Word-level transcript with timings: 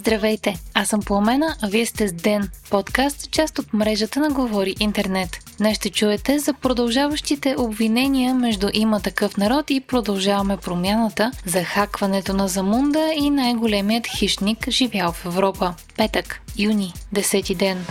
Здравейте, 0.00 0.56
аз 0.74 0.88
съм 0.88 1.00
Пламена, 1.00 1.56
а 1.62 1.68
вие 1.68 1.86
сте 1.86 2.08
с 2.08 2.12
Ден, 2.12 2.50
подкаст, 2.70 3.30
част 3.30 3.58
от 3.58 3.72
мрежата 3.72 4.20
на 4.20 4.30
Говори 4.30 4.74
Интернет. 4.80 5.30
Днес 5.58 5.76
ще 5.76 5.90
чуете 5.90 6.38
за 6.38 6.54
продължаващите 6.54 7.54
обвинения 7.58 8.34
между 8.34 8.68
има 8.72 9.00
такъв 9.00 9.36
народ 9.36 9.70
и 9.70 9.80
продължаваме 9.80 10.56
промяната, 10.56 11.30
за 11.46 11.64
хакването 11.64 12.32
на 12.32 12.48
Замунда 12.48 13.12
и 13.16 13.30
най-големият 13.30 14.06
хищник 14.06 14.70
живял 14.70 15.12
в 15.12 15.26
Европа. 15.26 15.74
Петък, 15.96 16.40
юни, 16.58 16.92
10 17.14 17.56
ден. 17.56 17.86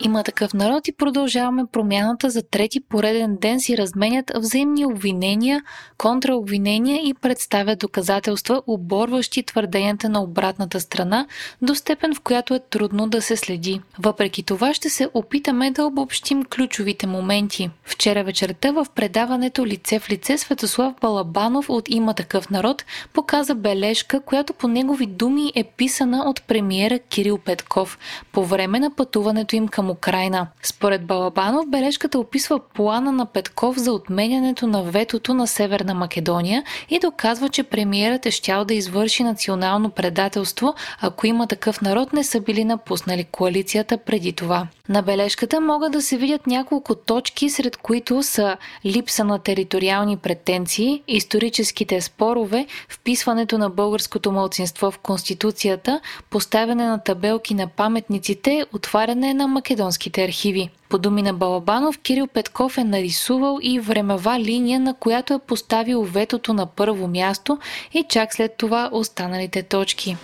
Има 0.00 0.24
такъв 0.24 0.54
народ 0.54 0.88
и 0.88 0.92
продължаваме 0.92 1.66
промяната 1.72 2.30
за 2.30 2.42
трети 2.42 2.80
пореден 2.80 3.36
ден 3.40 3.60
си 3.60 3.78
разменят 3.78 4.32
взаимни 4.36 4.86
обвинения, 4.86 5.62
контраобвинения 5.98 7.08
и 7.08 7.14
представят 7.14 7.78
доказателства, 7.78 8.62
оборващи 8.66 9.42
твърденията 9.42 10.08
на 10.08 10.22
обратната 10.22 10.80
страна 10.80 11.26
до 11.62 11.74
степен, 11.74 12.14
в 12.14 12.20
която 12.20 12.54
е 12.54 12.60
трудно 12.70 13.08
да 13.08 13.22
се 13.22 13.36
следи. 13.36 13.80
Въпреки 13.98 14.42
това 14.42 14.74
ще 14.74 14.90
се 14.90 15.08
опитаме 15.14 15.70
да 15.70 15.84
обобщим 15.84 16.44
ключовите 16.44 17.06
моменти. 17.06 17.70
Вчера 17.84 18.24
вечерта 18.24 18.70
в 18.70 18.86
предаването 18.94 19.66
Лице 19.66 19.98
в 19.98 20.10
лице 20.10 20.38
Светослав 20.38 20.94
Балабанов 21.00 21.70
от 21.70 21.88
Има 21.88 22.14
такъв 22.14 22.50
народ 22.50 22.84
показа 23.12 23.54
бележка, 23.54 24.20
която 24.20 24.52
по 24.52 24.68
негови 24.68 25.06
думи 25.06 25.52
е 25.54 25.64
писана 25.64 26.24
от 26.26 26.42
премиера 26.42 26.98
Кирил 26.98 27.38
Петков 27.38 27.98
по 28.32 28.44
време 28.44 28.80
на 28.80 28.90
пътуването 28.90 29.56
им 29.56 29.68
към 29.68 29.87
Украина. 29.90 30.46
Според 30.62 31.06
Балабанов, 31.06 31.68
бележката 31.68 32.18
описва 32.18 32.60
плана 32.74 33.12
на 33.12 33.26
Петков 33.26 33.76
за 33.76 33.92
отменянето 33.92 34.66
на 34.66 34.82
ветото 34.82 35.34
на 35.34 35.46
Северна 35.46 35.94
Македония 35.94 36.64
и 36.90 36.98
доказва, 36.98 37.48
че 37.48 37.62
премиерът 37.62 38.26
е 38.26 38.30
щял 38.30 38.64
да 38.64 38.74
извърши 38.74 39.22
национално 39.22 39.90
предателство, 39.90 40.74
ако 41.00 41.26
има 41.26 41.46
такъв 41.46 41.80
народ 41.80 42.12
не 42.12 42.24
са 42.24 42.40
били 42.40 42.64
напуснали 42.64 43.24
коалицията 43.24 43.98
преди 43.98 44.32
това. 44.32 44.66
На 44.88 45.02
бележката 45.02 45.60
могат 45.60 45.92
да 45.92 46.02
се 46.02 46.16
видят 46.16 46.46
няколко 46.46 46.94
точки, 46.94 47.50
сред 47.50 47.76
които 47.76 48.22
са 48.22 48.56
липса 48.84 49.24
на 49.24 49.38
териториални 49.38 50.16
претенции, 50.16 51.02
историческите 51.08 52.00
спорове, 52.00 52.66
вписването 52.88 53.58
на 53.58 53.70
българското 53.70 54.32
мълцинство 54.32 54.90
в 54.90 54.98
Конституцията, 54.98 56.00
поставяне 56.30 56.86
на 56.86 56.98
табелки 56.98 57.54
на 57.54 57.66
паметниците, 57.66 58.64
отваряне 58.72 59.34
на 59.34 59.48
македонските 59.48 60.24
архиви. 60.24 60.70
По 60.88 60.98
думи 60.98 61.22
на 61.22 61.34
Балабанов, 61.34 61.98
Кирил 61.98 62.26
Петков 62.26 62.78
е 62.78 62.84
нарисувал 62.84 63.58
и 63.62 63.80
времева 63.80 64.40
линия, 64.40 64.80
на 64.80 64.94
която 64.94 65.34
е 65.34 65.38
поставил 65.38 66.02
ветото 66.02 66.54
на 66.54 66.66
първо 66.66 67.08
място 67.08 67.58
и 67.94 68.04
чак 68.08 68.34
след 68.34 68.56
това 68.56 68.90
останалите 68.92 69.62
точки. 69.62 70.16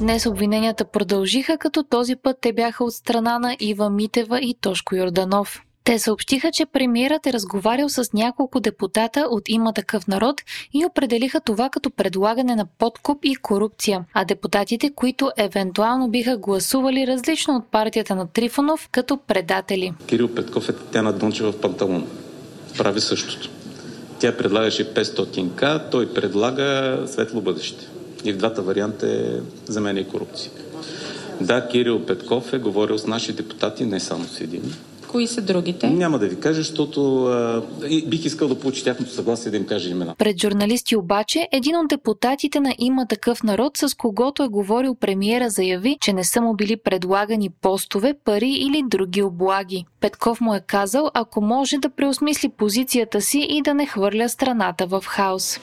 Днес 0.00 0.26
обвиненията 0.26 0.84
продължиха, 0.84 1.58
като 1.58 1.82
този 1.82 2.16
път 2.16 2.36
те 2.40 2.52
бяха 2.52 2.84
от 2.84 2.94
страна 2.94 3.38
на 3.38 3.56
Ива 3.60 3.90
Митева 3.90 4.40
и 4.40 4.54
Тошко 4.60 4.94
Йорданов. 4.96 5.62
Те 5.84 5.98
съобщиха, 5.98 6.50
че 6.52 6.66
премиерът 6.66 7.26
е 7.26 7.32
разговарял 7.32 7.88
с 7.88 8.12
няколко 8.14 8.60
депутата 8.60 9.20
от 9.30 9.42
Има 9.48 9.72
такъв 9.72 10.06
народ 10.06 10.42
и 10.72 10.84
определиха 10.84 11.40
това 11.40 11.68
като 11.68 11.90
предлагане 11.90 12.56
на 12.56 12.66
подкуп 12.78 13.18
и 13.24 13.36
корупция, 13.36 14.04
а 14.14 14.24
депутатите, 14.24 14.90
които 14.94 15.30
евентуално 15.36 16.08
биха 16.08 16.36
гласували 16.36 17.06
различно 17.06 17.56
от 17.56 17.70
партията 17.70 18.14
на 18.14 18.26
Трифонов, 18.26 18.88
като 18.92 19.16
предатели. 19.16 19.92
Кирил 20.06 20.34
Петков 20.34 20.68
е 20.68 20.72
Татяна 20.72 21.12
Дончева 21.12 21.52
в 21.52 21.60
панталон. 21.60 22.06
Прави 22.78 23.00
същото. 23.00 23.50
Тя 24.18 24.36
предлагаше 24.36 24.94
500к, 24.94 25.90
той 25.90 26.14
предлага 26.14 26.98
светло 27.06 27.40
бъдеще. 27.40 27.97
И 28.24 28.32
в 28.32 28.36
двата 28.36 28.62
варианта 28.62 29.10
е 29.10 29.40
за 29.72 29.80
мен 29.80 29.96
и 29.96 30.08
корупция. 30.08 30.50
Да, 31.40 31.68
Кирил 31.68 32.06
Петков 32.06 32.52
е 32.52 32.58
говорил 32.58 32.98
с 32.98 33.06
наши 33.06 33.32
депутати, 33.32 33.84
не 33.84 34.00
само 34.00 34.24
с 34.24 34.40
един. 34.40 34.74
Кои 35.08 35.26
са 35.26 35.40
другите? 35.40 35.90
Няма 35.90 36.18
да 36.18 36.28
ви 36.28 36.40
кажа, 36.40 36.60
защото 36.60 37.24
а, 37.24 37.62
бих 38.06 38.24
искал 38.24 38.48
да 38.48 38.60
получи 38.60 38.84
тяхното 38.84 39.12
съгласие 39.12 39.50
да 39.50 39.56
им 39.56 39.66
кажа 39.66 39.90
имена. 39.90 40.14
Пред 40.18 40.40
журналисти 40.40 40.96
обаче, 40.96 41.48
един 41.52 41.76
от 41.76 41.88
депутатите 41.88 42.60
на 42.60 42.74
Има 42.78 43.06
такъв 43.06 43.42
народ, 43.42 43.76
с 43.76 43.94
когото 43.94 44.42
е 44.42 44.48
говорил 44.48 44.94
премиера, 44.94 45.50
заяви, 45.50 45.96
че 46.00 46.12
не 46.12 46.24
са 46.24 46.40
му 46.40 46.54
били 46.54 46.76
предлагани 46.76 47.50
постове, 47.50 48.14
пари 48.24 48.50
или 48.50 48.82
други 48.86 49.22
облаги. 49.22 49.84
Петков 50.00 50.40
му 50.40 50.54
е 50.54 50.60
казал, 50.66 51.10
ако 51.14 51.40
може 51.40 51.76
да 51.78 51.90
преосмисли 51.90 52.48
позицията 52.48 53.20
си 53.20 53.46
и 53.50 53.62
да 53.62 53.74
не 53.74 53.86
хвърля 53.86 54.28
страната 54.28 54.86
в 54.86 55.04
хаос. 55.06 55.60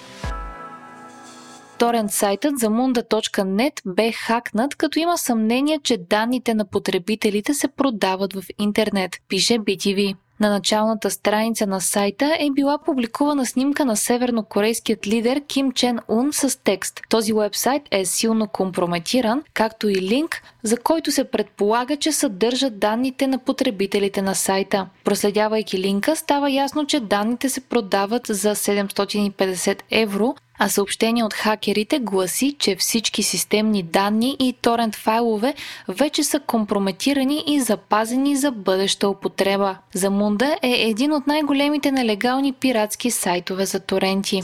Торент 1.77 2.11
сайтът 2.11 2.59
за 2.59 2.67
munda.net 2.67 3.81
бе 3.85 4.11
хакнат, 4.11 4.75
като 4.75 4.99
има 4.99 5.17
съмнение, 5.17 5.79
че 5.83 5.97
данните 5.97 6.53
на 6.53 6.65
потребителите 6.65 7.53
се 7.53 7.67
продават 7.67 8.33
в 8.33 8.43
интернет, 8.59 9.11
пише 9.29 9.53
BTV. 9.53 10.15
На 10.39 10.49
началната 10.49 11.11
страница 11.11 11.67
на 11.67 11.81
сайта 11.81 12.37
е 12.39 12.49
била 12.51 12.77
публикувана 12.77 13.45
снимка 13.45 13.85
на 13.85 13.95
севернокорейският 13.95 15.07
лидер 15.07 15.41
Ким 15.47 15.71
Чен 15.71 15.99
Ун 16.07 16.33
с 16.33 16.63
текст. 16.63 17.01
Този 17.09 17.33
вебсайт 17.33 17.81
е 17.91 18.05
силно 18.05 18.47
компрометиран, 18.47 19.43
както 19.53 19.89
и 19.89 19.95
линк, 19.95 20.41
за 20.63 20.77
който 20.77 21.11
се 21.11 21.23
предполага, 21.23 21.97
че 21.97 22.11
съдържат 22.11 22.79
данните 22.79 23.27
на 23.27 23.37
потребителите 23.37 24.21
на 24.21 24.35
сайта. 24.35 24.87
Проследявайки 25.03 25.79
линка, 25.79 26.15
става 26.15 26.51
ясно, 26.51 26.85
че 26.85 26.99
данните 26.99 27.49
се 27.49 27.61
продават 27.61 28.27
за 28.27 28.55
750 28.55 29.81
евро, 29.91 30.35
а 30.59 30.69
съобщение 30.69 31.23
от 31.23 31.33
хакерите 31.33 31.99
гласи, 31.99 32.55
че 32.59 32.75
всички 32.75 33.23
системни 33.23 33.83
данни 33.83 34.35
и 34.39 34.53
торент 34.61 34.95
файлове 34.95 35.53
вече 35.87 36.23
са 36.23 36.39
компрометирани 36.39 37.43
и 37.47 37.59
запазени 37.61 38.35
за 38.35 38.51
бъдеща 38.51 39.09
употреба. 39.09 39.77
Замунда 39.93 40.57
е 40.61 40.71
един 40.71 41.13
от 41.13 41.27
най-големите 41.27 41.91
нелегални 41.91 42.53
пиратски 42.53 43.11
сайтове 43.11 43.65
за 43.65 43.79
торенти. 43.79 44.41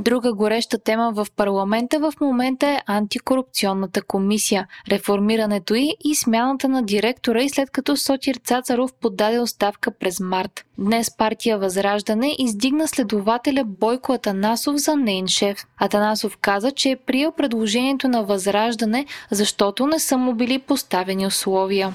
Друга 0.00 0.32
гореща 0.32 0.78
тема 0.78 1.12
в 1.14 1.26
парламента 1.36 1.98
в 1.98 2.12
момента 2.20 2.66
е 2.66 2.78
антикорупционната 2.86 4.02
комисия, 4.02 4.66
реформирането 4.90 5.74
й 5.74 5.96
и 6.04 6.14
смяната 6.14 6.68
на 6.68 6.82
директора 6.82 7.42
и 7.42 7.48
след 7.48 7.70
като 7.70 7.96
Сотир 7.96 8.34
Цацаров 8.34 8.92
подаде 9.00 9.38
оставка 9.38 9.90
през 9.90 10.20
март. 10.20 10.64
Днес 10.78 11.16
партия 11.16 11.58
Възраждане 11.58 12.34
издигна 12.38 12.88
следователя 12.88 13.64
Бойко 13.64 14.12
Атанасов 14.12 14.76
за 14.76 14.96
нейн 14.96 15.28
шеф. 15.28 15.58
Атанасов 15.78 16.36
каза, 16.36 16.70
че 16.70 16.90
е 16.90 16.96
приел 16.96 17.32
предложението 17.32 18.08
на 18.08 18.24
Възраждане, 18.24 19.06
защото 19.30 19.86
не 19.86 19.98
са 19.98 20.16
му 20.16 20.34
били 20.34 20.58
поставени 20.58 21.26
условия. 21.26 21.94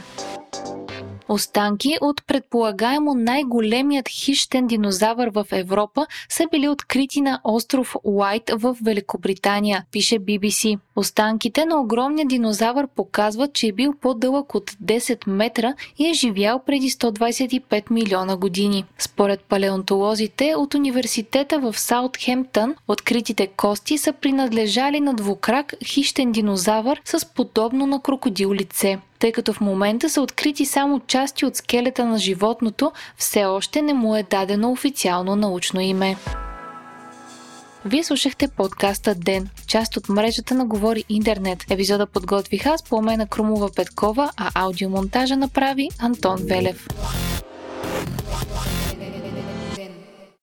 Останки 1.29 1.97
от 2.01 2.25
предполагаемо 2.27 3.13
най-големият 3.13 4.09
хищен 4.09 4.67
динозавър 4.67 5.29
в 5.29 5.45
Европа 5.51 6.05
са 6.29 6.43
били 6.51 6.69
открити 6.69 7.21
на 7.21 7.39
остров 7.43 7.95
Уайт 8.03 8.51
в 8.53 8.77
Великобритания, 8.83 9.85
пише 9.91 10.19
BBC. 10.19 10.79
Останките 10.95 11.65
на 11.65 11.81
огромния 11.81 12.27
динозавър 12.27 12.87
показват, 12.87 13.53
че 13.53 13.67
е 13.67 13.71
бил 13.71 13.93
по-дълъг 14.01 14.55
от 14.55 14.71
10 14.71 15.29
метра 15.29 15.73
и 15.97 16.07
е 16.07 16.13
живял 16.13 16.59
преди 16.65 16.89
125 16.89 17.91
милиона 17.91 18.37
години. 18.37 18.85
Според 18.97 19.41
палеонтолозите 19.41 20.55
от 20.55 20.73
университета 20.73 21.59
в 21.59 21.79
Саутхемптън, 21.79 22.75
откритите 22.87 23.47
кости 23.47 23.97
са 23.97 24.13
принадлежали 24.13 24.99
на 24.99 25.13
двукрак 25.13 25.73
хищен 25.85 26.31
динозавър 26.31 27.01
с 27.05 27.25
подобно 27.25 27.87
на 27.87 28.01
крокодил 28.01 28.53
лице 28.53 28.99
тъй 29.19 29.31
като 29.31 29.53
в 29.53 29.61
момента 29.61 30.09
са 30.09 30.21
открити 30.21 30.65
само 30.65 30.99
части 30.99 31.45
от 31.45 31.55
скелета 31.55 32.05
на 32.05 32.17
животното, 32.17 32.91
все 33.17 33.45
още 33.45 33.81
не 33.81 33.93
му 33.93 34.15
е 34.15 34.23
дадено 34.23 34.71
официално 34.71 35.35
научно 35.35 35.81
име. 35.81 36.17
Вие 37.85 38.03
слушахте 38.03 38.47
подкаста 38.47 39.15
Ден, 39.15 39.49
част 39.67 39.97
от 39.97 40.09
мрежата 40.09 40.55
на 40.55 40.65
Говори 40.65 41.03
Интернет. 41.09 41.65
Епизода 41.69 42.05
подготвих 42.05 42.65
аз, 42.65 42.83
Пламена 42.83 43.27
Крумова 43.27 43.69
Петкова, 43.75 44.31
а 44.37 44.51
аудиомонтажа 44.55 45.37
направи 45.37 45.89
Антон 45.99 46.37
Велев. 46.41 46.87